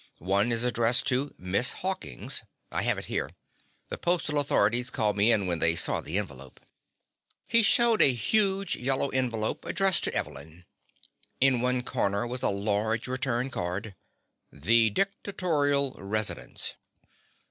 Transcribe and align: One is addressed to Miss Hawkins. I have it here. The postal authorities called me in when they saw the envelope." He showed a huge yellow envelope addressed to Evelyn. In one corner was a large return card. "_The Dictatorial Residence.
One 0.17 0.51
is 0.51 0.63
addressed 0.63 1.05
to 1.09 1.35
Miss 1.37 1.73
Hawkins. 1.73 2.41
I 2.71 2.81
have 2.81 2.97
it 2.97 3.05
here. 3.05 3.29
The 3.89 3.99
postal 3.99 4.39
authorities 4.39 4.89
called 4.89 5.15
me 5.15 5.31
in 5.31 5.45
when 5.45 5.59
they 5.59 5.75
saw 5.75 6.01
the 6.01 6.17
envelope." 6.17 6.59
He 7.45 7.61
showed 7.61 8.01
a 8.01 8.11
huge 8.11 8.75
yellow 8.75 9.09
envelope 9.09 9.63
addressed 9.63 10.03
to 10.05 10.13
Evelyn. 10.15 10.65
In 11.39 11.61
one 11.61 11.83
corner 11.83 12.25
was 12.25 12.41
a 12.41 12.49
large 12.49 13.07
return 13.07 13.51
card. 13.51 13.93
"_The 14.51 14.91
Dictatorial 14.91 15.93
Residence. 15.99 16.73